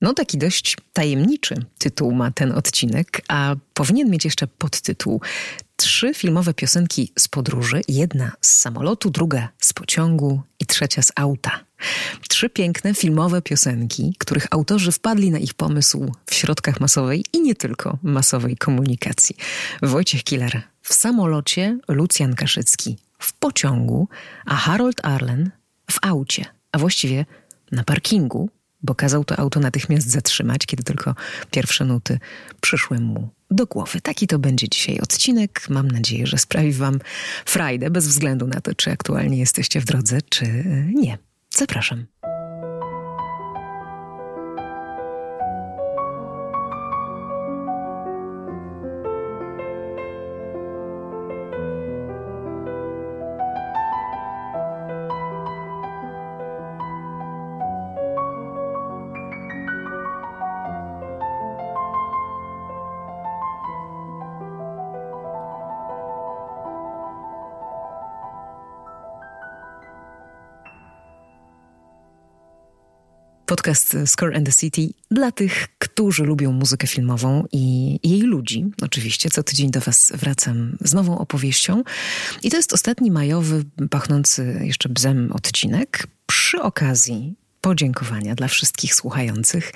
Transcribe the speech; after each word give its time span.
No, 0.00 0.14
taki 0.14 0.38
dość 0.38 0.76
tajemniczy 0.92 1.54
tytuł 1.78 2.14
ma 2.14 2.30
ten 2.30 2.52
odcinek, 2.52 3.22
a 3.28 3.56
powinien 3.74 4.10
mieć 4.10 4.24
jeszcze 4.24 4.46
podtytuł 4.46 5.20
Trzy 5.76 6.14
filmowe 6.14 6.54
piosenki 6.54 7.12
z 7.18 7.28
podróży, 7.28 7.80
jedna 7.88 8.32
z 8.40 8.48
samolotu, 8.48 9.10
druga 9.10 9.48
z 9.60 9.72
pociągu 9.72 10.42
i 10.60 10.66
trzecia 10.66 11.02
z 11.02 11.12
auta. 11.16 11.60
Trzy 12.28 12.50
piękne 12.50 12.94
filmowe 12.94 13.42
piosenki, 13.42 14.14
których 14.18 14.46
autorzy 14.50 14.92
wpadli 14.92 15.30
na 15.30 15.38
ich 15.38 15.54
pomysł 15.54 16.12
w 16.26 16.34
środkach 16.34 16.80
masowej 16.80 17.24
i 17.32 17.40
nie 17.40 17.54
tylko 17.54 17.98
masowej 18.02 18.56
komunikacji. 18.56 19.36
Wojciech 19.82 20.24
Killer 20.24 20.62
w 20.82 20.94
samolocie, 20.94 21.78
Lucjan 21.88 22.34
Kaszycki 22.34 22.96
w 23.18 23.32
pociągu, 23.32 24.08
a 24.46 24.56
Harold 24.56 25.04
Arlen 25.04 25.50
w 25.90 25.98
aucie, 26.02 26.44
a 26.72 26.78
właściwie 26.78 27.26
na 27.72 27.84
parkingu, 27.84 28.50
bo 28.82 28.94
kazał 28.94 29.24
to 29.24 29.38
auto 29.38 29.60
natychmiast 29.60 30.10
zatrzymać, 30.10 30.66
kiedy 30.66 30.82
tylko 30.82 31.14
pierwsze 31.50 31.84
nuty 31.84 32.18
przyszły 32.60 33.00
mu 33.00 33.28
do 33.50 33.66
głowy. 33.66 34.00
Taki 34.00 34.26
to 34.26 34.38
będzie 34.38 34.68
dzisiaj 34.68 35.00
odcinek. 35.00 35.66
Mam 35.68 35.90
nadzieję, 35.90 36.26
że 36.26 36.38
sprawi 36.38 36.72
Wam 36.72 36.98
frajdę, 37.44 37.90
bez 37.90 38.08
względu 38.08 38.46
na 38.46 38.60
to, 38.60 38.74
czy 38.74 38.90
aktualnie 38.90 39.38
jesteście 39.38 39.80
w 39.80 39.84
drodze, 39.84 40.18
czy 40.28 40.64
nie. 40.94 41.18
Zapraszam. 41.50 42.06
Podcast 73.48 73.96
Score 74.06 74.36
and 74.36 74.46
the 74.46 74.52
City 74.52 74.94
dla 75.10 75.32
tych, 75.32 75.68
którzy 75.78 76.24
lubią 76.24 76.52
muzykę 76.52 76.86
filmową 76.86 77.44
i 77.52 77.98
jej 78.02 78.20
ludzi. 78.20 78.64
Oczywiście 78.82 79.30
co 79.30 79.42
tydzień 79.42 79.70
do 79.70 79.80
Was 79.80 80.12
wracam 80.14 80.76
z 80.80 80.94
nową 80.94 81.18
opowieścią. 81.18 81.82
I 82.42 82.50
to 82.50 82.56
jest 82.56 82.72
ostatni 82.72 83.10
majowy, 83.10 83.64
pachnący 83.90 84.60
jeszcze 84.64 84.88
bzem 84.88 85.32
odcinek. 85.32 86.06
Przy 86.26 86.62
okazji 86.62 87.34
podziękowania 87.60 88.34
dla 88.34 88.48
wszystkich 88.48 88.94
słuchających 88.94 89.72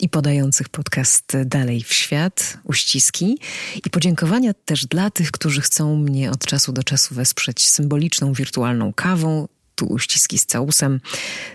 i 0.00 0.08
podających 0.08 0.68
podcast 0.68 1.32
dalej 1.44 1.82
w 1.82 1.92
świat, 1.92 2.58
uściski. 2.64 3.38
I 3.84 3.90
podziękowania 3.90 4.54
też 4.64 4.86
dla 4.86 5.10
tych, 5.10 5.30
którzy 5.30 5.60
chcą 5.60 5.96
mnie 5.96 6.30
od 6.30 6.46
czasu 6.46 6.72
do 6.72 6.82
czasu 6.82 7.14
wesprzeć 7.14 7.68
symboliczną 7.68 8.32
wirtualną 8.32 8.92
kawą 8.92 9.48
tu 9.74 9.86
uściski 9.86 10.38
z 10.38 10.46
całusem. 10.46 11.00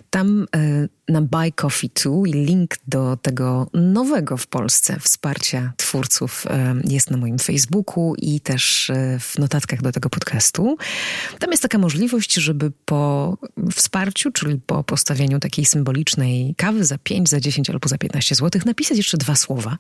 Tam 0.09 0.47
y, 0.55 0.89
na 1.09 1.21
Buy 1.21 1.51
Coffee 1.51 1.89
2 2.03 2.11
i 2.27 2.31
link 2.31 2.75
do 2.87 3.17
tego 3.21 3.69
nowego 3.73 4.37
w 4.37 4.47
Polsce 4.47 4.99
wsparcia 4.99 5.73
twórców 5.77 6.45
y, 6.45 6.49
jest 6.89 7.11
na 7.11 7.17
moim 7.17 7.39
Facebooku 7.39 8.15
i 8.17 8.41
też 8.41 8.89
y, 8.89 9.17
w 9.19 9.39
notatkach 9.39 9.81
do 9.81 9.91
tego 9.91 10.09
podcastu. 10.09 10.77
Tam 11.39 11.51
jest 11.51 11.63
taka 11.63 11.77
możliwość, 11.77 12.33
żeby 12.33 12.71
po 12.85 13.37
wsparciu, 13.75 14.31
czyli 14.31 14.59
po 14.65 14.83
postawieniu 14.83 15.39
takiej 15.39 15.65
symbolicznej 15.65 16.55
kawy 16.57 16.85
za 16.85 16.97
5, 16.97 17.29
za 17.29 17.39
10 17.39 17.69
albo 17.69 17.89
za 17.89 17.97
15 17.97 18.35
zł, 18.35 18.61
napisać 18.65 18.97
jeszcze 18.97 19.17
dwa 19.17 19.35
słowa. 19.35 19.77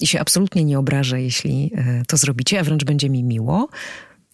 I 0.00 0.06
się 0.06 0.20
absolutnie 0.20 0.64
nie 0.64 0.78
obrażę, 0.78 1.22
jeśli 1.22 1.72
to 2.08 2.16
zrobicie, 2.16 2.60
a 2.60 2.64
wręcz 2.64 2.84
będzie 2.84 3.10
mi 3.10 3.24
miło. 3.24 3.68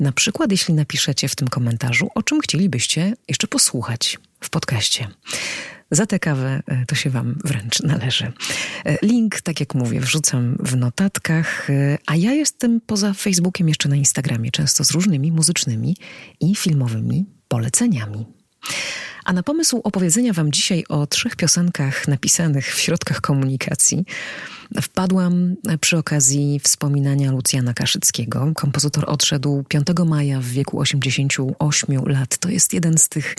Na 0.00 0.12
przykład, 0.12 0.50
jeśli 0.50 0.74
napiszecie 0.74 1.28
w 1.28 1.36
tym 1.36 1.48
komentarzu, 1.48 2.08
o 2.14 2.22
czym 2.22 2.40
chcielibyście 2.40 3.16
jeszcze 3.28 3.46
posłuchać 3.46 4.18
w 4.40 4.50
podcaście. 4.50 5.08
Za 5.90 6.06
tę 6.06 6.18
kawę 6.18 6.62
e, 6.66 6.86
to 6.86 6.94
się 6.94 7.10
Wam 7.10 7.38
wręcz 7.44 7.80
należy. 7.80 8.32
E, 8.84 8.98
link, 9.02 9.40
tak 9.40 9.60
jak 9.60 9.74
mówię, 9.74 10.00
wrzucam 10.00 10.56
w 10.60 10.76
notatkach, 10.76 11.70
e, 11.70 11.98
a 12.06 12.16
ja 12.16 12.32
jestem 12.32 12.80
poza 12.80 13.12
Facebookiem 13.12 13.68
jeszcze 13.68 13.88
na 13.88 13.96
Instagramie, 13.96 14.50
często 14.50 14.84
z 14.84 14.90
różnymi 14.90 15.32
muzycznymi 15.32 15.96
i 16.40 16.56
filmowymi 16.56 17.26
poleceniami. 17.48 18.26
A 19.28 19.32
na 19.32 19.42
pomysł 19.42 19.80
opowiedzenia 19.84 20.32
Wam 20.32 20.52
dzisiaj 20.52 20.84
o 20.88 21.06
trzech 21.06 21.36
piosenkach 21.36 22.08
napisanych 22.08 22.74
w 22.74 22.80
środkach 22.80 23.20
komunikacji 23.20 24.04
wpadłam 24.82 25.56
przy 25.80 25.98
okazji 25.98 26.60
wspominania 26.60 27.32
Lucjana 27.32 27.74
Kaszyckiego. 27.74 28.52
Kompozytor 28.54 29.04
odszedł 29.10 29.64
5 29.68 29.86
maja 30.06 30.40
w 30.40 30.44
wieku 30.44 30.80
88 30.80 32.04
lat. 32.06 32.38
To 32.38 32.48
jest 32.48 32.74
jeden 32.74 32.98
z 32.98 33.08
tych 33.08 33.36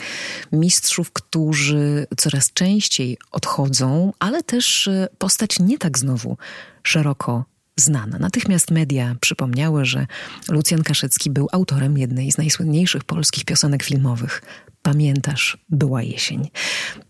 mistrzów, 0.52 1.12
którzy 1.12 2.06
coraz 2.16 2.52
częściej 2.52 3.18
odchodzą, 3.30 4.12
ale 4.18 4.42
też 4.42 4.88
e, 4.88 5.08
postać 5.18 5.58
nie 5.58 5.78
tak 5.78 5.98
znowu 5.98 6.36
szeroko 6.82 7.44
znana. 7.76 8.18
Natychmiast 8.18 8.70
media 8.70 9.16
przypomniały, 9.20 9.84
że 9.84 10.06
Lucjan 10.48 10.82
Kaszycki 10.82 11.30
był 11.30 11.48
autorem 11.52 11.98
jednej 11.98 12.32
z 12.32 12.38
najsłynniejszych 12.38 13.04
polskich 13.04 13.44
piosenek 13.44 13.82
filmowych. 13.82 14.42
Pamiętasz, 14.82 15.58
była 15.68 16.02
jesień. 16.02 16.50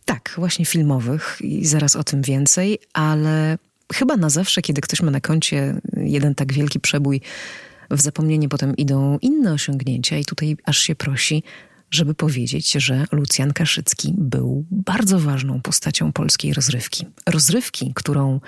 Tak, 0.05 0.35
właśnie 0.37 0.65
filmowych 0.65 1.39
i 1.41 1.67
zaraz 1.67 1.97
o 1.97 2.05
tym 2.05 2.23
więcej, 2.23 2.79
ale 2.93 3.59
chyba 3.93 4.17
na 4.17 4.31
zawsze, 4.31 4.63
kiedy 4.63 4.81
ktoś 4.81 5.03
ma 5.03 5.11
na 5.11 5.21
koncie 5.21 5.81
jeden 5.97 6.35
tak 6.35 6.53
wielki 6.53 6.81
przebój, 6.81 7.21
w 7.91 8.01
zapomnienie 8.01 8.49
potem 8.49 8.77
idą 8.77 9.19
inne 9.23 9.53
osiągnięcia 9.53 10.19
i 10.19 10.25
tutaj 10.25 10.57
aż 10.65 10.79
się 10.79 10.95
prosi, 10.95 11.43
żeby 11.91 12.15
powiedzieć, 12.15 12.73
że 12.73 13.05
Lucjan 13.13 13.53
Kaszycki 13.53 14.15
był 14.19 14.65
bardzo 14.71 15.21
ważną 15.21 15.61
postacią 15.61 16.13
polskiej 16.13 16.55
rozrywki. 16.55 17.07
Rozrywki, 17.27 17.93
którą, 17.95 18.41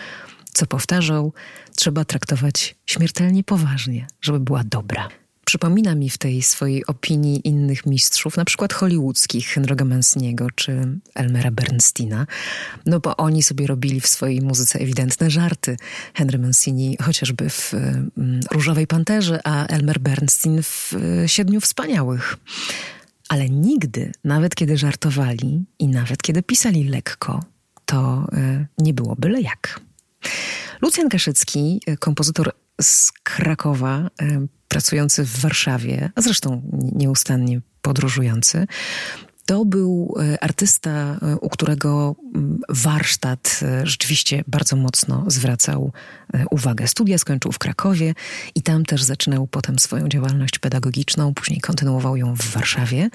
co 0.52 0.66
powtarzał, 0.66 1.32
trzeba 1.76 2.04
traktować 2.04 2.74
śmiertelnie 2.86 3.44
poważnie, 3.44 4.06
żeby 4.20 4.40
była 4.40 4.64
dobra. 4.64 5.08
Przypomina 5.52 5.94
mi 5.94 6.10
w 6.10 6.18
tej 6.18 6.42
swojej 6.42 6.86
opinii 6.86 7.48
innych 7.48 7.86
mistrzów, 7.86 8.36
na 8.36 8.44
przykład 8.44 8.72
hollywoodzkich, 8.72 9.56
Henry'ego 9.56 9.84
Manciniego 9.86 10.46
czy 10.54 11.00
Elmera 11.14 11.50
Bernsteina, 11.50 12.26
no 12.86 13.00
bo 13.00 13.16
oni 13.16 13.42
sobie 13.42 13.66
robili 13.66 14.00
w 14.00 14.06
swojej 14.06 14.40
muzyce 14.40 14.78
ewidentne 14.78 15.30
żarty. 15.30 15.76
Henry 16.14 16.38
Mancini 16.38 16.96
chociażby 17.02 17.50
w 17.50 17.74
mm, 17.74 18.40
Różowej 18.50 18.86
Panterze, 18.86 19.40
a 19.44 19.66
Elmer 19.66 19.98
Bernstein 19.98 20.62
w 20.62 20.92
y, 20.92 21.28
Siedmiu 21.28 21.60
Wspaniałych. 21.60 22.36
Ale 23.28 23.48
nigdy, 23.48 24.12
nawet 24.24 24.54
kiedy 24.54 24.76
żartowali 24.76 25.64
i 25.78 25.88
nawet 25.88 26.22
kiedy 26.22 26.42
pisali 26.42 26.84
lekko, 26.84 27.44
to 27.84 28.26
y, 28.32 28.66
nie 28.78 28.94
było 28.94 29.16
byle 29.16 29.40
jak. 29.40 29.80
Lucjan 30.82 31.08
Kaszycki, 31.08 31.80
y, 31.88 31.96
kompozytor 31.96 32.52
z 32.80 33.12
Krakowa, 33.12 34.10
pracujący 34.72 35.24
w 35.24 35.40
Warszawie, 35.40 36.10
a 36.14 36.22
zresztą 36.22 36.62
nieustannie 36.92 37.60
podróżujący, 37.82 38.66
to 39.46 39.64
był 39.64 40.14
e, 40.20 40.44
artysta, 40.44 41.18
e, 41.22 41.36
u 41.36 41.48
którego 41.48 42.16
warsztat 42.68 43.60
e, 43.62 43.86
rzeczywiście 43.86 44.44
bardzo 44.46 44.76
mocno 44.76 45.24
zwracał 45.26 45.92
uwagę. 46.50 46.88
Studia 46.88 47.18
skończył 47.18 47.52
w 47.52 47.58
Krakowie 47.58 48.14
i 48.54 48.62
tam 48.62 48.84
też 48.84 49.02
zaczynał 49.02 49.46
potem 49.46 49.78
swoją 49.78 50.08
działalność 50.08 50.58
pedagogiczną, 50.58 51.34
później 51.34 51.60
kontynuował 51.60 52.16
ją 52.16 52.36
w 52.36 52.50
Warszawie. 52.50 53.10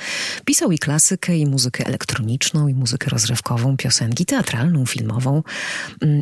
Pisał 0.45 0.71
i 0.71 0.79
klasykę, 0.79 1.37
i 1.37 1.45
muzykę 1.45 1.85
elektroniczną, 1.85 2.67
i 2.67 2.73
muzykę 2.73 3.09
rozrywkową, 3.09 3.77
piosenki 3.77 4.25
teatralną, 4.25 4.85
filmową. 4.85 5.43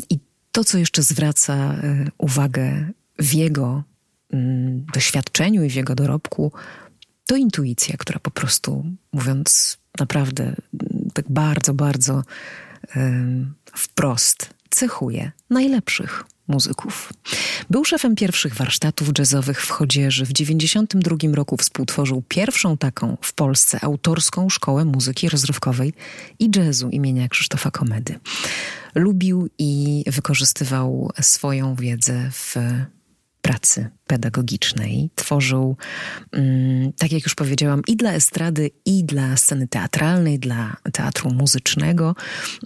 I 0.09 0.19
to, 0.51 0.63
co 0.63 0.77
jeszcze 0.77 1.03
zwraca 1.03 1.75
uwagę 2.17 2.91
w 3.19 3.33
jego 3.33 3.83
Mm, 3.83 3.94
doświadczeniu 4.93 5.63
i 5.63 5.69
w 5.69 5.75
jego 5.75 5.95
dorobku, 5.95 6.51
to 7.25 7.35
intuicja, 7.35 7.97
która 7.97 8.19
po 8.19 8.31
prostu, 8.31 8.85
mówiąc 9.13 9.77
naprawdę 9.99 10.43
mm, 10.43 11.09
tak 11.13 11.25
bardzo, 11.29 11.73
bardzo 11.73 12.23
wprost, 13.75 14.49
cechuje 14.69 15.31
najlepszych 15.49 16.23
muzyków. 16.47 17.13
Był 17.69 17.85
szefem 17.85 18.15
pierwszych 18.15 18.55
warsztatów 18.55 19.09
jazzowych 19.19 19.61
w 19.61 19.69
Chodzieży. 19.69 20.25
W 20.25 20.33
1992 20.33 21.35
roku 21.35 21.57
współtworzył 21.57 22.23
pierwszą 22.27 22.77
taką 22.77 23.17
w 23.21 23.33
Polsce 23.33 23.83
autorską 23.83 24.49
szkołę 24.49 24.85
muzyki 24.85 25.29
rozrywkowej 25.29 25.93
i 26.39 26.49
jazzu 26.55 26.89
imienia 26.89 27.27
Krzysztofa 27.27 27.71
Komedy. 27.71 28.19
Lubił 28.95 29.49
i 29.57 30.03
wykorzystywał 30.07 31.11
swoją 31.21 31.75
wiedzę 31.75 32.29
w 32.31 32.55
pracy 33.45 33.89
pedagogicznej. 34.07 35.09
Tworzył, 35.15 35.77
mm, 36.31 36.93
tak 36.93 37.11
jak 37.11 37.23
już 37.23 37.35
powiedziałam, 37.35 37.81
i 37.87 37.95
dla 37.95 38.13
estrady, 38.13 38.71
i 38.85 39.03
dla 39.03 39.37
sceny 39.37 39.67
teatralnej, 39.67 40.39
dla 40.39 40.77
teatru 40.93 41.33
muzycznego. 41.33 42.15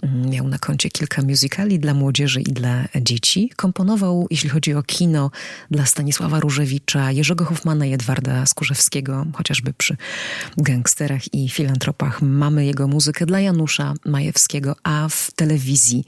Mm, 0.02 0.30
miał 0.30 0.48
na 0.48 0.58
koncie 0.58 0.90
kilka 0.90 1.22
musicali 1.22 1.78
dla 1.78 1.94
młodzieży 1.94 2.40
i 2.40 2.52
dla 2.52 2.84
dzieci. 3.00 3.50
Komponował, 3.56 4.26
jeśli 4.30 4.48
chodzi 4.48 4.74
o 4.74 4.82
kino, 4.82 5.30
dla 5.70 5.86
Stanisława 5.86 6.40
Różewicza, 6.40 7.12
Jerzego 7.12 7.44
Hoffmana 7.44 7.86
i 7.86 7.92
Edwarda 7.92 8.46
Skórzewskiego, 8.46 9.26
chociażby 9.34 9.72
przy 9.72 9.96
gangsterach 10.58 11.34
i 11.34 11.48
filantropach. 11.48 12.22
Mamy 12.22 12.66
jego 12.66 12.88
muzykę 12.88 13.26
dla 13.26 13.40
Janusza 13.40 13.94
Majewskiego, 14.04 14.76
a 14.82 15.08
w 15.08 15.30
telewizji 15.30 16.04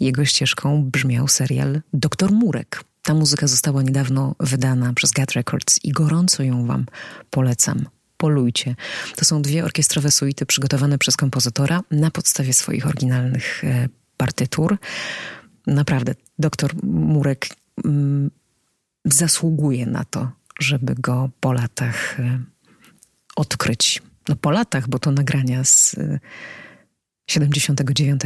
jego 0.00 0.24
ścieżką 0.24 0.84
brzmiał 0.84 1.28
serial 1.28 1.80
Doktor 1.92 2.32
Murek. 2.32 2.84
Ta 3.04 3.14
muzyka 3.14 3.46
została 3.46 3.82
niedawno 3.82 4.34
wydana 4.40 4.92
przez 4.92 5.12
Gut 5.12 5.32
Records 5.32 5.84
i 5.84 5.92
gorąco 5.92 6.42
ją 6.42 6.66
wam 6.66 6.86
polecam. 7.30 7.86
Polujcie. 8.16 8.76
To 9.16 9.24
są 9.24 9.42
dwie 9.42 9.64
orkiestrowe 9.64 10.10
suity 10.10 10.46
przygotowane 10.46 10.98
przez 10.98 11.16
kompozytora 11.16 11.80
na 11.90 12.10
podstawie 12.10 12.52
swoich 12.52 12.86
oryginalnych 12.86 13.64
e, 13.64 13.88
partytur. 14.16 14.78
Naprawdę, 15.66 16.14
doktor 16.38 16.84
Murek 16.84 17.48
mm, 17.84 18.30
zasługuje 19.04 19.86
na 19.86 20.04
to, 20.04 20.30
żeby 20.60 20.94
go 20.94 21.30
po 21.40 21.52
latach 21.52 22.20
e, 22.20 22.42
odkryć. 23.36 24.02
No 24.28 24.36
po 24.36 24.50
latach, 24.50 24.88
bo 24.88 24.98
to 24.98 25.10
nagrania 25.10 25.64
z 25.64 25.94
e, 25.98 26.18
79 27.26 28.22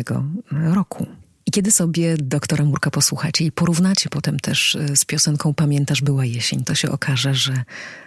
roku. 0.51 1.07
I 1.49 1.51
kiedy 1.51 1.73
sobie 1.73 2.17
doktora 2.17 2.65
Murka 2.65 2.91
posłuchacie 2.91 3.45
i 3.45 3.53
porównacie 3.53 4.09
potem 4.11 4.41
też 4.41 4.77
e, 4.77 4.97
z 4.97 5.05
piosenką 5.05 5.55
Pamiętasz 5.55 6.03
była 6.03 6.25
jesień, 6.25 6.65
to 6.65 6.75
się 6.75 6.91
okaże, 6.91 7.35
że 7.35 7.65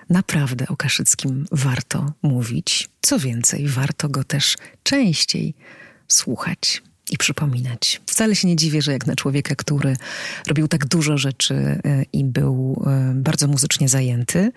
naprawdę 0.09 0.67
o 0.67 0.77
Kaszyckim 0.77 1.45
warto 1.51 2.13
mówić. 2.21 2.89
Co 3.01 3.19
więcej, 3.19 3.67
warto 3.67 4.09
go 4.09 4.23
też 4.23 4.57
częściej 4.83 5.53
słuchać 6.07 6.81
i 7.11 7.17
przypominać. 7.17 8.01
Wcale 8.05 8.35
się 8.35 8.47
nie 8.47 8.55
dziwię, 8.55 8.81
że 8.81 8.91
jak 8.91 9.07
na 9.07 9.15
człowieka, 9.15 9.55
który 9.55 9.97
robił 10.47 10.67
tak 10.67 10.85
dużo 10.85 11.17
rzeczy 11.17 11.55
e, 11.55 12.03
i 12.13 12.23
był 12.23 12.83
e, 12.87 13.13
bardzo 13.15 13.47
muzycznie 13.47 13.89
zajęty, 13.89 14.51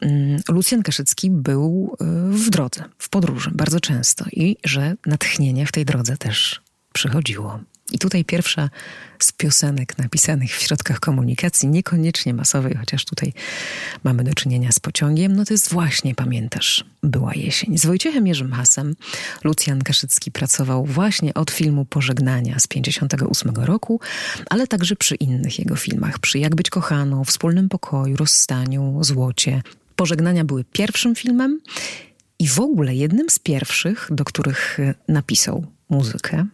mm, 0.00 0.40
Lucjan 0.48 0.82
Kaszycki 0.82 1.30
był 1.30 1.96
w 2.30 2.50
drodze, 2.50 2.84
w 2.98 3.08
podróży 3.08 3.50
bardzo 3.54 3.80
często 3.80 4.24
i 4.32 4.56
że 4.64 4.96
natchnienie 5.06 5.66
w 5.66 5.72
tej 5.72 5.84
drodze 5.84 6.16
też 6.16 6.60
przychodziło. 6.92 7.60
I 7.92 7.98
tutaj 7.98 8.24
pierwsza 8.24 8.70
z 9.18 9.32
piosenek 9.32 9.98
napisanych 9.98 10.56
w 10.56 10.62
środkach 10.62 11.00
komunikacji, 11.00 11.68
niekoniecznie 11.68 12.34
masowej, 12.34 12.74
chociaż 12.74 13.04
tutaj 13.04 13.32
mamy 14.04 14.24
do 14.24 14.34
czynienia 14.34 14.72
z 14.72 14.80
pociągiem, 14.80 15.36
no 15.36 15.44
to 15.44 15.54
jest 15.54 15.70
właśnie, 15.70 16.14
pamiętasz, 16.14 16.84
była 17.02 17.34
jesień. 17.34 17.78
Z 17.78 17.86
Wojciechem 17.86 18.26
Jerzym 18.26 18.52
Hasem 18.52 18.96
Lucjan 19.44 19.82
Kaszycki 19.82 20.30
pracował 20.30 20.84
właśnie 20.84 21.34
od 21.34 21.50
filmu 21.50 21.84
Pożegnania 21.84 22.58
z 22.58 22.66
58 22.66 23.54
roku, 23.54 24.00
ale 24.50 24.66
także 24.66 24.96
przy 24.96 25.14
innych 25.14 25.58
jego 25.58 25.76
filmach, 25.76 26.18
przy 26.18 26.38
Jak 26.38 26.54
być 26.54 26.70
kochaną, 26.70 27.24
Wspólnym 27.24 27.68
pokoju, 27.68 28.16
Rozstaniu, 28.16 28.98
Złocie. 29.04 29.62
Pożegnania 29.96 30.44
były 30.44 30.64
pierwszym 30.64 31.14
filmem 31.14 31.60
i 32.38 32.48
w 32.48 32.60
ogóle 32.60 32.94
jednym 32.94 33.30
z 33.30 33.38
pierwszych, 33.38 34.08
do 34.10 34.24
których 34.24 34.78
napisał 35.08 35.66
muzykę. 35.88 36.46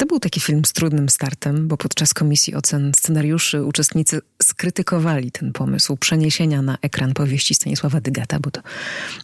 To 0.00 0.06
był 0.06 0.20
taki 0.20 0.40
film 0.40 0.64
z 0.64 0.72
trudnym 0.72 1.08
startem, 1.08 1.68
bo 1.68 1.76
podczas 1.76 2.14
komisji 2.14 2.54
ocen 2.54 2.92
scenariuszy 2.96 3.64
uczestnicy 3.64 4.20
skrytykowali 4.42 5.32
ten 5.32 5.52
pomysł 5.52 5.96
przeniesienia 5.96 6.62
na 6.62 6.78
ekran 6.82 7.14
powieści 7.14 7.54
Stanisława 7.54 8.00
Dygata, 8.00 8.38
bo 8.40 8.50
to 8.50 8.60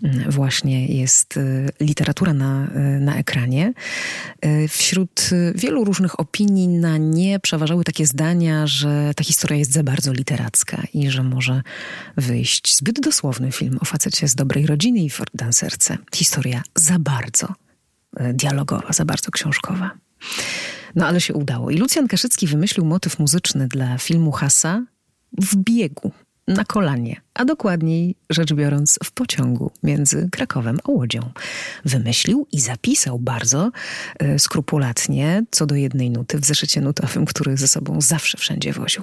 mm, 0.02 0.31
właśnie 0.31 0.87
jest 0.87 1.37
y, 1.37 1.69
literatura 1.81 2.34
na, 2.34 2.67
y, 2.67 3.00
na 3.00 3.17
ekranie. 3.17 3.73
Y, 4.44 4.69
wśród 4.69 5.31
wielu 5.55 5.84
różnych 5.84 6.20
opinii 6.20 6.69
na 6.69 6.96
nie 6.96 7.40
przeważały 7.40 7.84
takie 7.84 8.06
zdania, 8.06 8.67
że 8.67 9.12
ta 9.17 9.25
historia 9.25 9.58
jest 9.58 9.73
za 9.73 9.82
bardzo 9.82 10.12
literacka 10.12 10.82
i 10.94 11.11
że 11.11 11.23
może 11.23 11.62
wyjść 12.17 12.76
zbyt 12.76 13.00
dosłowny 13.00 13.52
film 13.52 13.78
o 13.81 13.84
facecie 13.84 14.28
z 14.28 14.34
dobrej 14.34 14.67
rodziny 14.67 14.99
i 14.99 15.11
Ford 15.11 15.31
Dancerce. 15.34 15.99
Historia 16.14 16.62
za 16.75 16.99
bardzo 16.99 17.55
dialogowa, 18.34 18.93
za 18.93 19.05
bardzo 19.05 19.31
książkowa. 19.31 20.06
No 20.95 21.07
ale 21.07 21.21
się 21.21 21.35
udało. 21.35 21.71
I 21.71 21.77
Lucjan 21.77 22.09
Kaszycki 22.09 22.47
wymyślił 22.47 22.87
motyw 22.87 23.19
muzyczny 23.19 23.69
dla 23.69 23.99
filmu 23.99 24.33
Hasa 24.33 24.87
w 25.33 25.57
biegu, 25.57 26.13
na 26.49 26.65
kolanie, 26.65 27.21
a 27.35 27.45
dokładniej 27.45 28.17
rzecz 28.31 28.53
biorąc 28.53 28.99
w 29.05 29.11
pociągu 29.11 29.71
między 29.83 30.29
Krakowem 30.33 30.79
a 30.85 30.91
Łodzią. 30.91 31.31
Wymyślił 31.85 32.47
i 32.53 32.61
zapisał 32.61 33.19
bardzo 33.19 33.71
y, 34.23 34.39
skrupulatnie 34.39 35.45
co 35.51 35.67
do 35.67 35.75
jednej 35.75 36.11
nuty 36.11 36.39
w 36.39 36.45
zeszycie 36.45 36.81
nutowym, 36.81 37.25
który 37.25 37.57
ze 37.57 37.69
sobą 37.69 38.01
zawsze 38.01 38.39
wszędzie 38.39 38.73
woził. 38.73 39.03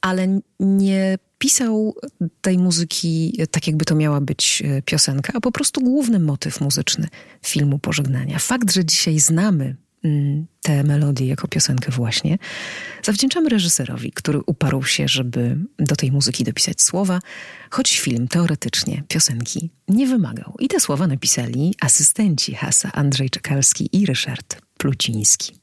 Ale 0.00 0.40
nie 0.60 1.18
pisał 1.38 1.94
tej 2.40 2.58
muzyki 2.58 3.38
tak, 3.50 3.66
jakby 3.66 3.84
to 3.84 3.94
miała 3.94 4.20
być 4.20 4.62
e, 4.66 4.82
piosenka, 4.82 5.32
a 5.36 5.40
po 5.40 5.52
prostu 5.52 5.80
główny 5.80 6.18
motyw 6.18 6.60
muzyczny 6.60 7.08
filmu 7.42 7.78
Pożegnania. 7.78 8.38
Fakt, 8.38 8.72
że 8.72 8.84
dzisiaj 8.84 9.18
znamy 9.18 9.76
tę 10.62 10.84
melodię 10.84 11.26
jako 11.26 11.48
piosenkę 11.48 11.90
właśnie, 11.92 12.38
zawdzięczamy 13.02 13.48
reżyserowi, 13.48 14.12
który 14.12 14.40
uparł 14.46 14.82
się, 14.82 15.08
żeby 15.08 15.56
do 15.78 15.96
tej 15.96 16.12
muzyki 16.12 16.44
dopisać 16.44 16.82
słowa, 16.82 17.20
choć 17.70 17.98
film 18.00 18.28
teoretycznie 18.28 19.02
piosenki 19.08 19.70
nie 19.88 20.06
wymagał. 20.06 20.56
I 20.58 20.68
te 20.68 20.80
słowa 20.80 21.06
napisali 21.06 21.74
asystenci 21.80 22.54
Hasa 22.54 22.92
Andrzej 22.92 23.30
Czekalski 23.30 23.88
i 23.92 24.06
Ryszard 24.06 24.62
Pluciński. 24.78 25.60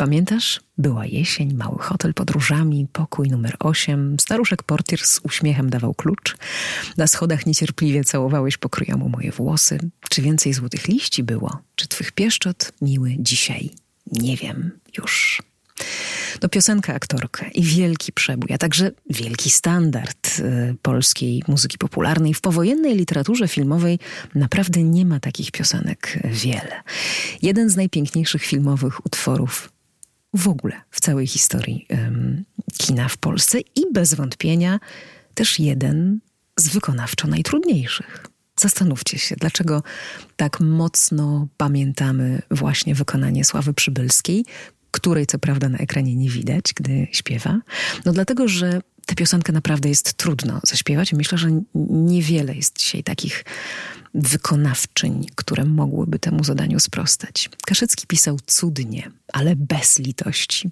Pamiętasz? 0.00 0.60
Była 0.78 1.06
jesień, 1.06 1.54
mały 1.54 1.78
hotel 1.78 2.14
pod 2.14 2.30
różami, 2.30 2.86
pokój 2.92 3.28
numer 3.28 3.56
8. 3.58 4.16
Staruszek 4.20 4.62
portier 4.62 5.00
z 5.00 5.20
uśmiechem 5.22 5.70
dawał 5.70 5.94
klucz. 5.94 6.36
Na 6.96 7.06
schodach 7.06 7.46
niecierpliwie 7.46 8.04
całowałeś 8.04 8.56
pokryjomu 8.56 9.08
moje 9.08 9.32
włosy. 9.32 9.78
Czy 10.10 10.22
więcej 10.22 10.52
złotych 10.52 10.88
liści 10.88 11.22
było? 11.22 11.58
Czy 11.74 11.88
twych 11.88 12.12
pieszczot 12.12 12.72
miły 12.82 13.16
dzisiaj? 13.18 13.70
Nie 14.12 14.36
wiem 14.36 14.70
już. 14.98 15.42
No 16.42 16.48
piosenka, 16.48 16.94
aktorka 16.94 17.46
i 17.54 17.62
wielki 17.62 18.12
przebój, 18.12 18.52
a 18.52 18.58
także 18.58 18.90
wielki 19.10 19.50
standard 19.50 20.38
y, 20.38 20.76
polskiej 20.82 21.42
muzyki 21.48 21.78
popularnej. 21.78 22.34
W 22.34 22.40
powojennej 22.40 22.96
literaturze 22.96 23.48
filmowej 23.48 23.98
naprawdę 24.34 24.82
nie 24.82 25.06
ma 25.06 25.20
takich 25.20 25.50
piosenek 25.50 26.18
wiele. 26.24 26.82
Jeden 27.42 27.70
z 27.70 27.76
najpiękniejszych 27.76 28.42
filmowych 28.42 29.06
utworów 29.06 29.70
w 30.34 30.48
ogóle 30.48 30.80
w 30.90 31.00
całej 31.00 31.26
historii 31.26 31.86
um, 31.90 32.44
kina 32.78 33.08
w 33.08 33.16
Polsce 33.16 33.60
i 33.60 33.92
bez 33.92 34.14
wątpienia 34.14 34.80
też 35.34 35.58
jeden 35.58 36.20
z 36.58 36.68
wykonawczo 36.68 37.28
najtrudniejszych. 37.28 38.26
Zastanówcie 38.60 39.18
się, 39.18 39.36
dlaczego 39.36 39.82
tak 40.36 40.60
mocno 40.60 41.48
pamiętamy 41.56 42.42
właśnie 42.50 42.94
wykonanie 42.94 43.44
Sławy 43.44 43.74
Przybylskiej, 43.74 44.44
której 44.90 45.26
co 45.26 45.38
prawda 45.38 45.68
na 45.68 45.78
ekranie 45.78 46.16
nie 46.16 46.30
widać, 46.30 46.64
gdy 46.74 47.06
śpiewa. 47.12 47.60
No 48.04 48.12
dlatego, 48.12 48.48
że 48.48 48.80
tę 49.10 49.16
piosenkę 49.16 49.52
naprawdę 49.52 49.88
jest 49.88 50.12
trudno 50.12 50.60
zaśpiewać. 50.66 51.12
Myślę, 51.12 51.38
że 51.38 51.48
niewiele 51.90 52.54
jest 52.54 52.78
dzisiaj 52.78 53.02
takich 53.02 53.44
wykonawczyń, 54.14 55.26
które 55.34 55.64
mogłyby 55.64 56.18
temu 56.18 56.44
zadaniu 56.44 56.80
sprostać. 56.80 57.50
Kaszycki 57.66 58.06
pisał 58.06 58.38
cudnie, 58.46 59.10
ale 59.32 59.56
bez 59.56 59.98
litości 59.98 60.70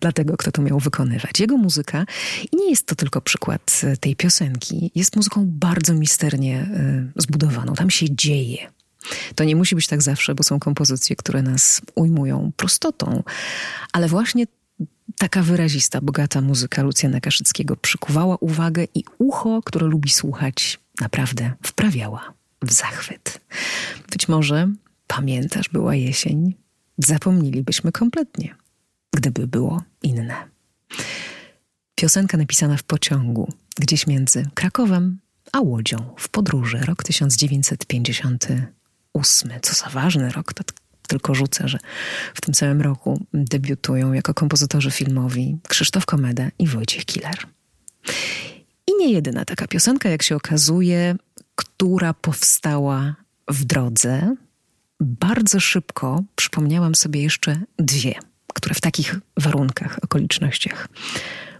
dla 0.00 0.12
tego, 0.12 0.36
kto 0.36 0.52
to 0.52 0.62
miał 0.62 0.78
wykonywać. 0.78 1.40
Jego 1.40 1.56
muzyka, 1.56 2.06
i 2.52 2.56
nie 2.56 2.70
jest 2.70 2.86
to 2.86 2.94
tylko 2.94 3.20
przykład 3.20 3.80
tej 4.00 4.16
piosenki, 4.16 4.90
jest 4.94 5.16
muzyką 5.16 5.46
bardzo 5.46 5.94
misternie 5.94 6.70
y, 7.16 7.22
zbudowaną. 7.22 7.74
Tam 7.74 7.90
się 7.90 8.06
dzieje. 8.10 8.58
To 9.34 9.44
nie 9.44 9.56
musi 9.56 9.74
być 9.74 9.86
tak 9.86 10.02
zawsze, 10.02 10.34
bo 10.34 10.42
są 10.42 10.60
kompozycje, 10.60 11.16
które 11.16 11.42
nas 11.42 11.80
ujmują 11.94 12.52
prostotą, 12.56 13.22
ale 13.92 14.08
właśnie 14.08 14.46
taka 15.18 15.42
wyrazista, 15.42 16.00
bogata 16.00 16.40
muzyka 16.40 16.82
Lucjana 16.82 17.20
Kaszyckiego 17.20 17.76
przykuwała 17.76 18.36
uwagę 18.36 18.84
i 18.94 19.04
ucho, 19.18 19.62
które 19.64 19.86
lubi 19.86 20.10
słuchać, 20.10 20.80
naprawdę 21.00 21.52
wprawiała 21.62 22.32
w 22.62 22.72
zachwyt. 22.72 23.40
Być 24.10 24.28
może, 24.28 24.68
pamiętasz, 25.06 25.68
była 25.68 25.94
jesień, 25.94 26.54
zapomnielibyśmy 26.98 27.92
kompletnie, 27.92 28.54
gdyby 29.12 29.46
było 29.46 29.82
inne. 30.02 30.34
Piosenka 31.94 32.36
napisana 32.36 32.76
w 32.76 32.82
pociągu, 32.82 33.52
gdzieś 33.80 34.06
między 34.06 34.46
Krakowem 34.54 35.18
a 35.52 35.60
Łodzią 35.60 36.14
w 36.18 36.28
podróży, 36.28 36.78
rok 36.78 37.02
1950 37.02 38.48
ósmy. 39.12 39.60
Co 39.62 39.74
za 39.74 39.90
ważny 39.90 40.30
rok, 40.30 40.54
to 40.54 40.64
tylko 41.08 41.34
rzucę, 41.34 41.68
że 41.68 41.78
w 42.34 42.40
tym 42.40 42.54
samym 42.54 42.82
roku 42.82 43.26
debiutują 43.34 44.12
jako 44.12 44.34
kompozytorzy 44.34 44.90
filmowi 44.90 45.58
Krzysztof 45.68 46.06
Komeda 46.06 46.48
i 46.58 46.66
Wojciech 46.66 47.04
Killer. 47.04 47.36
I 48.86 48.92
nie 48.98 49.12
jedyna 49.12 49.44
taka 49.44 49.66
piosenka, 49.66 50.08
jak 50.08 50.22
się 50.22 50.36
okazuje, 50.36 51.16
która 51.54 52.14
powstała 52.14 53.14
w 53.48 53.64
drodze. 53.64 54.36
Bardzo 55.00 55.60
szybko 55.60 56.22
przypomniałam 56.36 56.94
sobie 56.94 57.22
jeszcze 57.22 57.60
dwie, 57.78 58.14
które 58.54 58.74
w 58.74 58.80
takich 58.80 59.14
warunkach, 59.36 59.98
okolicznościach 60.02 60.88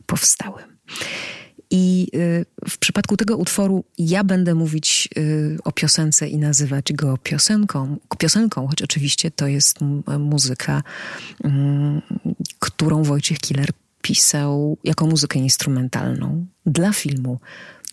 powstały. 0.06 0.62
I 1.74 2.08
y, 2.14 2.46
w 2.68 2.78
przypadku 2.78 3.16
tego 3.16 3.36
utworu 3.36 3.84
ja 3.98 4.24
będę 4.24 4.54
mówić 4.54 5.08
y, 5.18 5.58
o 5.64 5.72
piosence 5.72 6.28
i 6.28 6.38
nazywać 6.38 6.92
go 6.92 7.18
piosenką, 7.18 7.96
piosenką 8.18 8.68
choć 8.68 8.82
oczywiście 8.82 9.30
to 9.30 9.46
jest 9.46 9.78
muzyka, 10.18 10.82
mm, 11.44 12.02
którą 12.58 13.02
Wojciech 13.02 13.38
Killer 13.38 13.68
pisał 14.02 14.78
jako 14.84 15.06
muzykę 15.06 15.38
instrumentalną 15.38 16.46
dla 16.66 16.92
filmu 16.92 17.40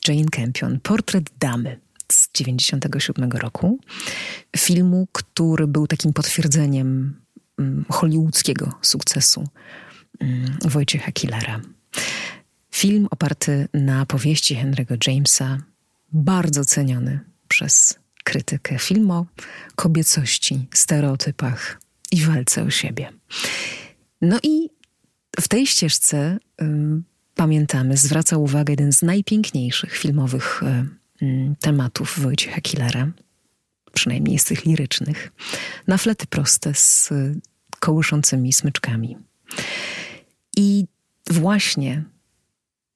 Jane 0.07 0.29
Campion, 0.31 0.79
Portret 0.79 1.29
Damy 1.39 1.79
z 2.12 2.29
1997 2.29 3.31
roku. 3.31 3.79
Filmu, 4.57 5.07
który 5.12 5.67
był 5.67 5.88
takim 5.88 6.13
potwierdzeniem 6.13 7.19
mm, 7.59 7.86
hollywoodzkiego 7.89 8.74
sukcesu 8.81 9.43
mm, 10.19 10.57
Wojciecha 10.65 11.12
Killera. 11.12 11.62
Film 12.71 13.07
oparty 13.11 13.67
na 13.73 14.05
powieści 14.05 14.55
Henry'ego 14.55 15.07
Jamesa, 15.07 15.57
bardzo 16.11 16.65
ceniony 16.65 17.19
przez 17.47 17.99
krytykę. 18.23 18.79
Film 18.79 19.11
o 19.11 19.25
kobiecości, 19.75 20.67
stereotypach 20.73 21.81
i 22.11 22.21
walce 22.21 22.63
o 22.63 22.69
siebie. 22.69 23.09
No 24.21 24.39
i 24.43 24.69
w 25.41 25.47
tej 25.47 25.67
ścieżce 25.67 26.38
y, 26.61 26.65
pamiętamy, 27.35 27.97
zwraca 27.97 28.38
uwagę 28.38 28.73
jeden 28.73 28.93
z 28.93 29.01
najpiękniejszych 29.01 29.97
filmowych 29.97 30.63
y, 30.63 31.25
y, 31.25 31.55
tematów 31.59 32.19
Wojciecha 32.19 32.61
Killera, 32.61 33.11
przynajmniej 33.93 34.39
z 34.39 34.43
tych 34.43 34.65
lirycznych, 34.65 35.31
na 35.88 35.97
flety 35.97 36.27
proste 36.27 36.73
z 36.73 37.09
kołyszącymi 37.79 38.53
smyczkami. 38.53 39.17
I 40.57 40.85
właśnie 41.29 42.03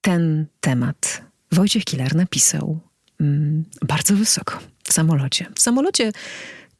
ten 0.03 0.45
temat 0.61 1.21
Wojciech 1.51 1.85
Kilar 1.85 2.15
napisał 2.15 2.79
mm, 3.19 3.65
bardzo 3.87 4.15
wysoko 4.15 4.59
w 4.83 4.93
samolocie. 4.93 5.45
W 5.55 5.59
samolocie, 5.59 6.11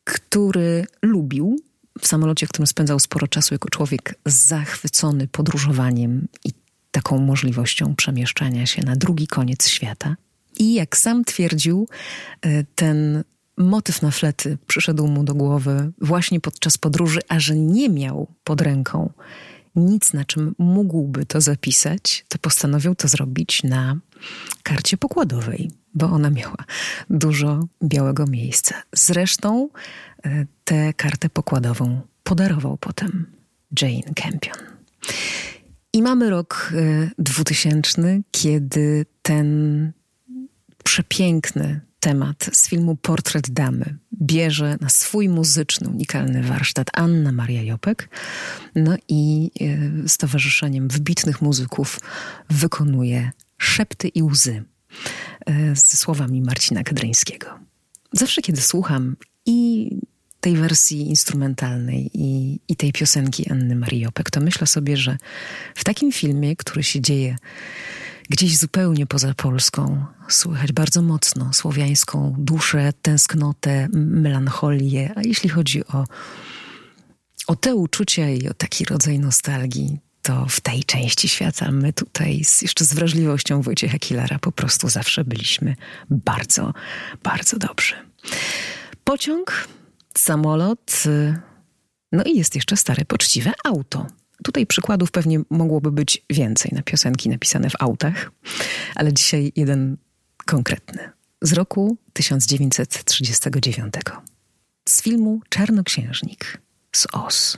który 0.04 0.86
lubił, 1.02 1.60
w 2.00 2.08
samolocie, 2.08 2.46
w 2.46 2.50
którym 2.50 2.68
spędzał 2.68 3.00
sporo 3.00 3.28
czasu 3.28 3.54
jako 3.54 3.70
człowiek 3.70 4.16
zachwycony 4.26 5.28
podróżowaniem 5.28 6.28
i 6.46 6.50
taką 6.92 7.18
możliwością 7.18 7.96
przemieszczania 7.96 8.66
się 8.66 8.82
na 8.82 8.96
drugi 8.96 9.28
koniec 9.28 9.68
świata. 9.68 10.16
I 10.60 10.74
jak 10.74 10.98
sam 10.98 11.24
twierdził, 11.26 11.88
e, 12.42 12.64
ten 12.64 13.24
motyw 13.58 14.02
na 14.02 14.12
flety 14.12 14.58
przyszedł 14.68 15.08
mu 15.08 15.24
do 15.24 15.36
głowy 15.36 15.92
właśnie 16.02 16.40
podczas 16.40 16.78
podróży, 16.78 17.20
a 17.28 17.40
że 17.40 17.56
nie 17.56 17.90
miał 17.90 18.28
pod 18.44 18.62
ręką 18.62 19.14
nic, 19.76 20.14
na 20.14 20.26
czym 20.26 20.56
mógłby 20.58 21.26
to 21.26 21.42
zapisać, 21.42 22.26
to 22.28 22.38
postanowił 22.38 22.96
to 22.96 23.08
zrobić 23.08 23.64
na 23.64 23.96
karcie 24.64 24.98
pokładowej, 24.98 25.72
bo 25.94 26.06
ona 26.06 26.30
miała 26.30 26.66
dużo 27.10 27.68
białego 27.84 28.26
miejsca. 28.28 28.76
Zresztą 28.94 29.70
e, 30.26 30.46
tę 30.64 30.94
kartę 30.94 31.30
pokładową 31.30 32.02
podarował 32.24 32.78
potem 32.78 33.26
Jane 33.82 34.14
Campion. 34.16 34.58
I 35.94 36.02
mamy 36.02 36.30
rok 36.30 36.74
2000, 37.18 38.02
e, 38.02 38.22
kiedy 38.32 39.06
ten 39.22 39.92
przepiękny 40.84 41.82
temat 42.04 42.50
z 42.54 42.68
filmu 42.68 42.96
Portret 42.96 43.50
Damy 43.50 43.98
bierze 44.22 44.78
na 44.82 44.90
swój 44.90 45.30
muzyczny, 45.30 45.90
unikalny 45.90 46.44
warsztat 46.44 46.88
Anna 46.94 47.32
Maria 47.32 47.62
Jopek. 47.62 48.10
No 48.76 48.96
i 49.08 49.52
e, 50.06 50.10
z 50.10 50.18
towarzyszeniem 50.18 50.88
wybitnych 50.88 51.42
muzyków 51.42 52.00
wykonuje 52.50 53.32
Szepty 53.58 54.08
i 54.08 54.24
łzy 54.24 54.64
e, 55.46 55.76
ze 55.76 55.98
słowami 55.98 56.42
Marcina 56.42 56.84
Kadryńskiego. 56.84 57.60
Zawsze, 58.12 58.42
kiedy 58.42 58.62
słucham 58.62 59.16
i 59.46 59.90
tej 60.42 60.56
wersji 60.56 61.10
instrumentalnej 61.10 62.10
i, 62.14 62.60
i 62.68 62.76
tej 62.76 62.92
piosenki 62.92 63.50
Anny 63.52 63.76
Marii 63.76 64.02
Jopek, 64.02 64.32
to 64.32 64.42
myślę 64.42 64.68
sobie, 64.68 64.98
że 64.98 65.18
w 65.76 65.84
takim 65.84 66.12
filmie, 66.12 66.56
który 66.56 66.84
się 66.84 67.02
dzieje 67.02 67.36
Gdzieś 68.30 68.58
zupełnie 68.58 69.06
poza 69.06 69.34
Polską 69.34 70.06
słychać 70.30 70.72
bardzo 70.72 71.02
mocno 71.02 71.54
słowiańską 71.54 72.36
duszę, 72.38 72.94
tęsknotę, 73.02 73.88
melancholię, 73.94 75.14
a 75.16 75.22
jeśli 75.22 75.50
chodzi 75.50 75.88
o, 75.88 76.06
o 77.48 77.56
te 77.56 77.76
uczucia 77.76 78.30
i 78.30 78.50
o 78.50 78.54
taki 78.54 78.86
rodzaj 78.86 79.20
nostalgii, 79.20 80.00
to 80.22 80.46
w 80.50 80.62
tej 80.62 80.84
części 80.84 81.30
świata 81.30 81.72
my 81.72 81.94
tutaj 81.94 82.44
z, 82.44 82.62
jeszcze 82.62 82.86
z 82.86 82.94
wrażliwością 82.94 83.62
Wojciecha 83.62 84.00
Kilara 84.00 84.40
po 84.40 84.52
prostu 84.52 84.90
zawsze 84.90 85.24
byliśmy 85.24 85.76
bardzo, 86.10 86.74
bardzo 87.24 87.60
dobrzy. 87.60 87.96
Pociąg, 89.04 89.68
samolot, 90.18 91.04
no 92.12 92.24
i 92.24 92.38
jest 92.38 92.56
jeszcze 92.56 92.78
stare, 92.78 93.06
poczciwe 93.06 93.52
auto. 93.64 94.08
Tutaj 94.44 94.66
przykładów 94.66 95.12
pewnie 95.12 95.40
mogłoby 95.50 95.92
być 95.92 96.26
więcej 96.30 96.72
na 96.76 96.82
piosenki 96.82 97.30
napisane 97.30 97.70
w 97.70 97.74
autach, 97.80 98.32
ale 98.96 99.14
dzisiaj 99.14 99.52
jeden 99.56 99.98
konkretny. 100.46 101.10
Z 101.42 101.54
roku 101.54 101.98
1939. 102.14 103.94
Z 104.90 105.02
filmu 105.02 105.42
Czarnoksiężnik 105.50 106.62
z 106.96 107.08
Os. 107.14 107.58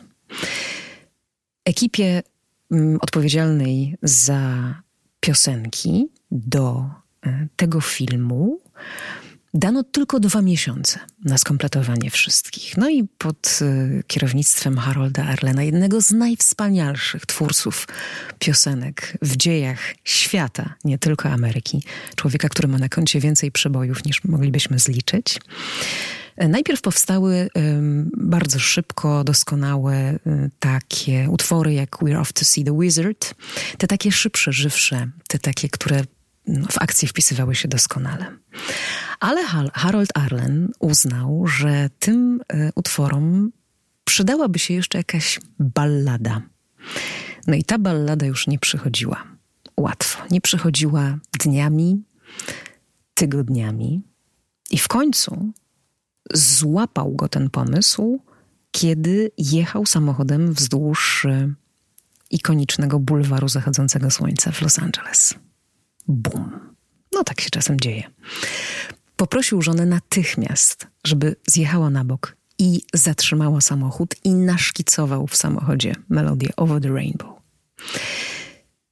Ekipie 1.65 2.23
mm, 2.71 2.97
odpowiedzialnej 3.01 3.97
za 4.01 4.73
piosenki 5.19 6.09
do 6.31 6.89
e, 7.25 7.47
tego 7.55 7.81
filmu 7.81 8.59
Dano 9.57 9.83
tylko 9.83 10.19
dwa 10.19 10.41
miesiące 10.41 10.99
na 11.25 11.37
skompletowanie 11.37 12.09
wszystkich. 12.09 12.77
No 12.77 12.89
i 12.89 13.03
pod 13.17 13.59
y, 13.61 14.03
kierownictwem 14.07 14.77
Harolda 14.77 15.23
Arlena, 15.25 15.63
jednego 15.63 16.01
z 16.01 16.11
najwspanialszych 16.11 17.25
twórców 17.25 17.87
piosenek 18.39 19.17
w 19.21 19.37
dziejach 19.37 19.79
świata, 20.03 20.73
nie 20.83 20.97
tylko 20.97 21.29
Ameryki, 21.29 21.83
człowieka, 22.15 22.49
który 22.49 22.67
ma 22.67 22.77
na 22.77 22.89
koncie 22.89 23.19
więcej 23.19 23.51
przebojów 23.51 24.05
niż 24.05 24.23
moglibyśmy 24.23 24.79
zliczyć. 24.79 25.39
E, 26.37 26.47
najpierw 26.47 26.81
powstały 26.81 27.49
bardzo 28.17 28.59
szybko, 28.59 29.23
doskonałe 29.23 30.13
y, 30.13 30.19
takie 30.59 31.29
utwory 31.29 31.73
jak 31.73 31.89
We're 31.89 32.19
Off 32.19 32.33
to 32.33 32.45
See 32.45 32.63
the 32.63 32.79
Wizard, 32.79 33.35
te 33.77 33.87
takie 33.87 34.11
szybsze, 34.11 34.53
żywsze, 34.53 35.07
te 35.27 35.39
takie, 35.39 35.69
które 35.69 36.03
w 36.47 36.77
akcję 36.77 37.07
wpisywały 37.07 37.55
się 37.55 37.67
doskonale. 37.67 38.37
Ale 39.19 39.43
Harold 39.73 40.09
Arlen 40.13 40.71
uznał, 40.79 41.47
że 41.47 41.89
tym 41.99 42.41
e, 42.47 42.69
utworom 42.75 43.51
przydałaby 44.03 44.59
się 44.59 44.73
jeszcze 44.73 44.97
jakaś 44.97 45.39
ballada. 45.59 46.41
No 47.47 47.55
i 47.55 47.63
ta 47.63 47.79
ballada 47.79 48.25
już 48.25 48.47
nie 48.47 48.59
przychodziła 48.59 49.23
łatwo. 49.77 50.23
Nie 50.31 50.41
przychodziła 50.41 51.17
dniami, 51.39 52.03
tygodniami. 53.13 54.01
I 54.71 54.77
w 54.77 54.87
końcu 54.87 55.51
złapał 56.33 57.11
go 57.11 57.29
ten 57.29 57.49
pomysł, 57.49 58.19
kiedy 58.71 59.31
jechał 59.37 59.85
samochodem 59.85 60.53
wzdłuż 60.53 61.25
e, 61.25 61.53
ikonicznego 62.31 62.99
bulwaru 62.99 63.49
zachodzącego 63.49 64.11
słońca 64.11 64.51
w 64.51 64.61
Los 64.61 64.79
Angeles. 64.79 65.33
Bum. 66.07 66.75
No 67.11 67.23
tak 67.23 67.41
się 67.41 67.49
czasem 67.49 67.79
dzieje. 67.79 68.03
Poprosił 69.15 69.61
żonę 69.61 69.85
natychmiast, 69.85 70.87
żeby 71.03 71.35
zjechała 71.47 71.89
na 71.89 72.05
bok 72.05 72.35
i 72.59 72.81
zatrzymała 72.93 73.61
samochód 73.61 74.15
i 74.23 74.33
naszkicował 74.33 75.27
w 75.27 75.35
samochodzie 75.35 75.95
melodię 76.09 76.49
Over 76.57 76.81
the 76.81 76.89
Rainbow. 76.89 77.35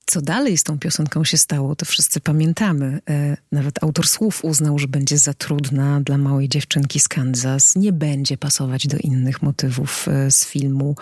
Co 0.05 0.22
dalej 0.22 0.58
z 0.58 0.63
tą 0.63 0.79
piosenką 0.79 1.24
się 1.24 1.38
stało, 1.38 1.75
to 1.75 1.86
wszyscy 1.86 2.20
pamiętamy. 2.20 3.00
E, 3.10 3.38
nawet 3.51 3.84
autor 3.84 4.08
słów 4.08 4.46
uznał, 4.46 4.79
że 4.79 4.88
będzie 4.88 5.17
za 5.17 5.34
trudna 5.34 6.01
dla 6.01 6.17
małej 6.17 6.50
dziewczynki 6.50 7.00
z 7.00 7.08
Kansas, 7.08 7.75
nie 7.75 7.93
będzie 7.93 8.38
pasować 8.38 8.88
do 8.88 8.98
innych 8.98 9.41
motywów 9.41 10.08
e, 10.08 10.32
z 10.32 10.46
filmu. 10.46 10.96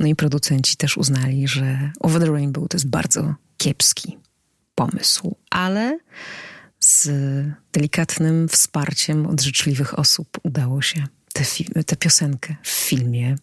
No 0.00 0.06
i 0.06 0.14
producenci 0.14 0.76
też 0.76 0.96
uznali, 0.96 1.48
że 1.48 1.90
Over 2.00 2.22
the 2.22 2.32
Rainbow 2.32 2.68
to 2.68 2.76
jest 2.76 2.88
bardzo 2.88 3.34
kiepski 3.58 4.18
pomysł, 4.76 5.36
ale 5.50 5.98
z 6.80 7.08
delikatnym 7.72 8.48
wsparciem 8.48 9.26
od 9.26 9.40
życzliwych 9.40 9.98
osób 9.98 10.38
udało 10.42 10.82
się 10.82 11.06
tę 11.86 11.96
piosenkę 11.96 12.56
w 12.62 12.68
filmie 12.68 13.36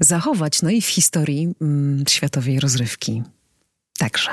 zachować, 0.00 0.62
no 0.62 0.70
i 0.70 0.82
w 0.82 0.86
historii 0.86 1.54
mm, 1.60 2.04
światowej 2.08 2.60
rozrywki 2.60 3.22
także. 3.98 4.30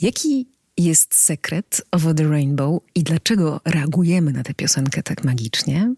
Jaki 0.00 0.48
jest 0.76 1.14
sekret 1.14 1.82
Over 1.90 2.14
the 2.14 2.28
Rainbow 2.28 2.82
i 2.94 3.02
dlaczego 3.02 3.60
reagujemy 3.64 4.32
na 4.32 4.42
tę 4.42 4.54
piosenkę 4.54 5.02
tak 5.02 5.24
magicznie? 5.24 5.94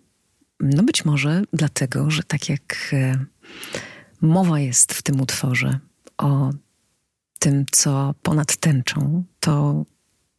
No 0.61 0.83
być 0.83 1.05
może 1.05 1.43
dlatego, 1.53 2.11
że 2.11 2.23
tak 2.23 2.49
jak 2.49 2.91
e, 2.93 3.25
mowa 4.21 4.61
jest 4.61 4.95
w 4.95 5.03
tym 5.03 5.21
utworze 5.21 5.79
o 6.19 6.51
tym, 7.39 7.65
co 7.73 8.15
ponad 8.23 8.57
tęczą, 8.57 9.25
to 9.41 9.85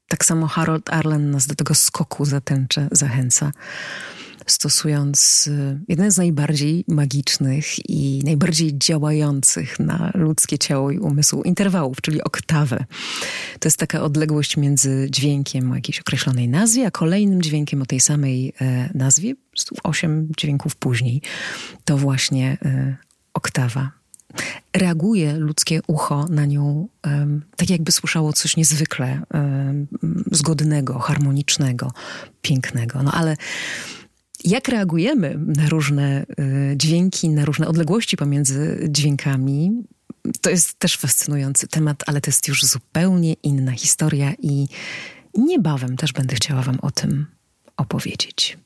tak 0.07 0.25
samo 0.25 0.47
Harold 0.47 0.89
Arlen 0.89 1.31
nas 1.31 1.47
do 1.47 1.55
tego 1.55 1.75
skoku 1.75 2.25
za 2.25 2.41
tęczę 2.41 2.87
zachęca 2.91 3.51
stosując 4.47 5.47
y, 5.47 5.79
jeden 5.87 6.11
z 6.11 6.17
najbardziej 6.17 6.85
magicznych 6.87 7.89
i 7.89 8.21
najbardziej 8.25 8.77
działających 8.77 9.79
na 9.79 10.11
ludzkie 10.13 10.57
ciało 10.57 10.91
i 10.91 10.99
umysł 10.99 11.41
interwałów, 11.41 12.01
czyli 12.01 12.23
oktawę. 12.23 12.85
To 13.59 13.67
jest 13.67 13.77
taka 13.77 14.01
odległość 14.01 14.57
między 14.57 15.07
dźwiękiem 15.11 15.71
o 15.71 15.75
jakiejś 15.75 15.99
określonej 15.99 16.49
nazwie, 16.49 16.87
a 16.87 16.91
kolejnym 16.91 17.41
dźwiękiem 17.41 17.81
o 17.81 17.85
tej 17.85 17.99
samej 17.99 18.53
e, 18.61 18.89
nazwie, 18.93 19.35
osiem 19.83 20.27
dźwięków 20.37 20.75
później. 20.75 21.21
To 21.85 21.97
właśnie 21.97 22.57
e, 22.65 22.95
oktawa 23.33 23.91
reaguje 24.74 25.38
ludzkie 25.38 25.79
ucho 25.88 26.25
na 26.29 26.46
nią 26.46 26.88
tak, 27.55 27.69
jakby 27.69 27.91
słyszało 27.91 28.34
coś 28.34 28.57
niezwykle 28.57 29.22
zgodnego, 30.31 31.00
harmonicznego, 31.00 31.91
pięknego. 32.41 33.03
No 33.03 33.12
ale 33.12 33.36
jak 34.43 34.67
reagujemy 34.67 35.39
na 35.48 35.69
różne 35.69 36.25
y, 36.72 36.77
dźwięki, 36.77 37.29
na 37.29 37.46
różne 37.46 37.67
odległości 37.67 38.17
pomiędzy 38.17 38.88
dźwiękami, 38.89 39.84
to 40.41 40.50
jest 40.50 40.79
też 40.79 40.98
fascynujący 40.98 41.67
temat, 41.67 42.03
ale 42.07 42.22
to 42.22 42.31
jest 42.31 42.48
już 42.48 42.63
zupełnie 42.63 43.34
inna 43.34 43.72
historia 43.72 44.34
i 44.41 44.67
niebawem 45.38 45.98
też 45.98 46.13
będę 46.13 46.36
chciała 46.36 46.62
Wam 46.62 46.79
o 46.81 46.91
tym 46.91 47.25
opowiedzieć. 47.77 48.57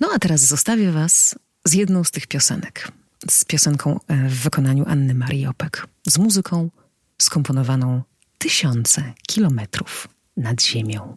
No 0.00 0.08
a 0.14 0.18
teraz 0.18 0.40
zostawię 0.40 0.92
Was 0.92 1.34
z 1.64 1.72
jedną 1.72 2.04
z 2.04 2.10
tych 2.10 2.26
piosenek. 2.26 2.92
Z 3.30 3.44
piosenką 3.44 4.00
e, 4.08 4.28
w 4.28 4.34
wykonaniu 4.34 4.84
Anny 4.86 5.14
Marii 5.14 5.46
Opek. 5.46 5.86
Z 6.06 6.18
muzyką 6.18 6.70
skomponowaną 7.22 8.02
tysiące 8.38 9.12
kilometrów 9.26 10.08
nad 10.36 10.62
ziemią. 10.62 11.16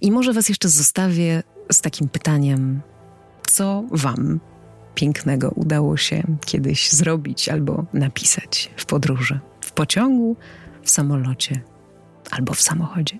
I 0.00 0.12
może 0.12 0.32
Was 0.32 0.48
jeszcze 0.48 0.68
zostawię 0.68 1.42
z 1.72 1.80
takim 1.80 2.08
pytaniem, 2.08 2.80
co 3.46 3.84
Wam 3.90 4.40
pięknego 4.94 5.50
udało 5.50 5.96
się 5.96 6.22
kiedyś 6.46 6.90
zrobić 6.90 7.48
albo 7.48 7.84
napisać 7.92 8.70
w 8.76 8.86
podróży, 8.86 9.40
w 9.60 9.72
pociągu, 9.72 10.36
w 10.82 10.90
samolocie 10.90 11.60
albo 12.30 12.54
w 12.54 12.60
samochodzie. 12.60 13.18